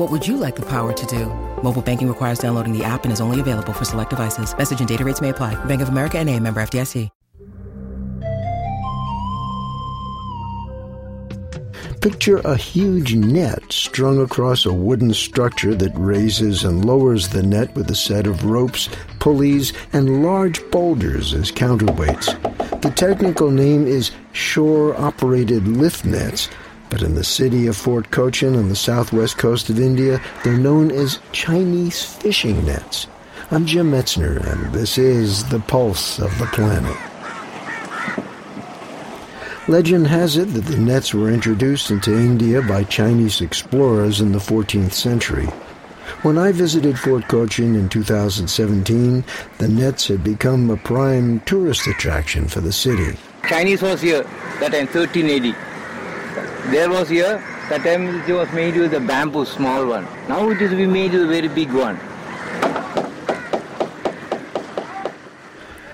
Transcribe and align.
What 0.00 0.10
would 0.10 0.26
you 0.26 0.38
like 0.38 0.56
the 0.56 0.64
power 0.64 0.94
to 0.94 1.06
do? 1.06 1.26
Mobile 1.62 1.82
banking 1.82 2.08
requires 2.08 2.38
downloading 2.38 2.72
the 2.72 2.82
app 2.82 3.04
and 3.04 3.12
is 3.12 3.20
only 3.20 3.38
available 3.38 3.74
for 3.74 3.84
select 3.84 4.08
devices. 4.08 4.56
Message 4.56 4.80
and 4.80 4.88
data 4.88 5.04
rates 5.04 5.20
may 5.20 5.28
apply. 5.28 5.62
Bank 5.66 5.82
of 5.82 5.90
America 5.90 6.18
and 6.18 6.28
a 6.28 6.40
member 6.40 6.62
FDIC. 6.62 7.10
Picture 12.00 12.38
a 12.38 12.56
huge 12.56 13.14
net 13.14 13.70
strung 13.70 14.22
across 14.22 14.64
a 14.64 14.72
wooden 14.72 15.12
structure 15.12 15.74
that 15.74 15.92
raises 15.94 16.64
and 16.64 16.82
lowers 16.82 17.28
the 17.28 17.42
net 17.42 17.74
with 17.74 17.90
a 17.90 17.94
set 17.94 18.26
of 18.26 18.46
ropes, 18.46 18.88
pulleys, 19.18 19.74
and 19.92 20.22
large 20.22 20.62
boulders 20.70 21.34
as 21.34 21.52
counterweights. 21.52 22.80
The 22.80 22.90
technical 22.92 23.50
name 23.50 23.86
is 23.86 24.12
shore 24.32 24.98
operated 24.98 25.68
lift 25.68 26.06
nets, 26.06 26.48
but 26.90 27.02
in 27.02 27.14
the 27.14 27.24
city 27.24 27.68
of 27.68 27.76
Fort 27.76 28.10
Cochin 28.10 28.56
on 28.56 28.68
the 28.68 28.76
southwest 28.76 29.38
coast 29.38 29.70
of 29.70 29.78
India, 29.78 30.20
they're 30.42 30.58
known 30.58 30.90
as 30.90 31.20
Chinese 31.32 32.04
fishing 32.04 32.66
nets. 32.66 33.06
I'm 33.52 33.64
Jim 33.64 33.92
Metzner, 33.92 34.44
and 34.52 34.74
this 34.74 34.98
is 34.98 35.48
The 35.48 35.60
Pulse 35.60 36.18
of 36.18 36.36
the 36.38 36.46
Planet. 36.46 36.96
Legend 39.68 40.08
has 40.08 40.36
it 40.36 40.46
that 40.46 40.64
the 40.64 40.78
nets 40.78 41.14
were 41.14 41.30
introduced 41.30 41.92
into 41.92 42.12
India 42.12 42.60
by 42.60 42.82
Chinese 42.82 43.40
explorers 43.40 44.20
in 44.20 44.32
the 44.32 44.38
14th 44.38 44.92
century. 44.92 45.46
When 46.22 46.38
I 46.38 46.50
visited 46.50 46.98
Fort 46.98 47.28
Cochin 47.28 47.76
in 47.76 47.88
2017, 47.88 49.24
the 49.58 49.68
nets 49.68 50.08
had 50.08 50.24
become 50.24 50.68
a 50.70 50.76
prime 50.76 51.40
tourist 51.40 51.86
attraction 51.86 52.48
for 52.48 52.60
the 52.60 52.72
city. 52.72 53.16
Chinese 53.48 53.80
was 53.80 54.00
here 54.00 54.24
that 54.58 54.72
time 54.72 54.86
1380. 54.86 55.69
There 56.66 56.90
was 56.90 57.08
here 57.08 57.42
that 57.68 57.82
time 57.82 58.20
it 58.28 58.32
was 58.32 58.52
made 58.52 58.76
with 58.76 58.94
a 58.94 59.00
bamboo 59.00 59.44
small 59.44 59.86
one. 59.86 60.06
Now 60.28 60.50
it 60.50 60.60
is 60.60 60.72
made 60.72 61.12
with 61.12 61.22
a 61.22 61.26
very 61.26 61.48
big 61.48 61.72
one. 61.72 61.98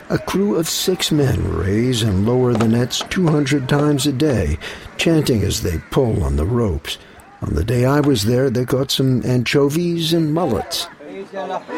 A 0.08 0.18
crew 0.18 0.56
of 0.56 0.68
six 0.68 1.10
men 1.10 1.52
raise 1.52 2.02
and 2.02 2.26
lower 2.26 2.52
the 2.52 2.68
nets 2.68 3.02
200 3.10 3.68
times 3.68 4.06
a 4.06 4.12
day, 4.12 4.58
chanting 4.96 5.42
as 5.42 5.62
they 5.62 5.78
pull 5.90 6.22
on 6.22 6.36
the 6.36 6.46
ropes. 6.46 6.98
On 7.42 7.54
the 7.54 7.64
day 7.64 7.84
I 7.84 8.00
was 8.00 8.24
there, 8.24 8.48
they 8.48 8.64
caught 8.64 8.90
some 8.90 9.24
anchovies 9.24 10.12
and 10.12 10.32
mullets. 10.32 10.88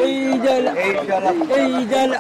এই 0.01 0.17
জল 0.39 0.65
এই 1.57 1.73
জল 1.85 2.13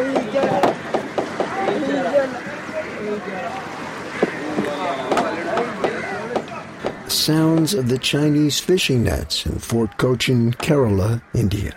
এই 0.00 0.14
জল 0.26 0.57
Sounds 7.08 7.74
of 7.74 7.88
the 7.88 7.98
Chinese 7.98 8.60
fishing 8.60 9.02
nets 9.04 9.46
in 9.46 9.58
Fort 9.58 9.96
Cochin, 9.96 10.52
Kerala, 10.52 11.22
India. 11.34 11.74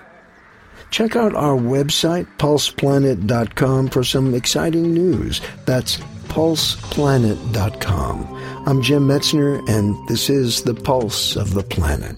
Check 0.89 1.15
out 1.15 1.33
our 1.33 1.55
website, 1.57 2.27
pulseplanet.com, 2.37 3.87
for 3.89 4.03
some 4.03 4.35
exciting 4.35 4.93
news. 4.93 5.39
That's 5.65 5.95
pulseplanet.com. 6.27 8.37
I'm 8.65 8.81
Jim 8.81 9.07
Metzner, 9.07 9.65
and 9.69 9.95
this 10.07 10.29
is 10.29 10.63
The 10.63 10.73
Pulse 10.73 11.37
of 11.37 11.53
the 11.53 11.63
Planet. 11.63 12.17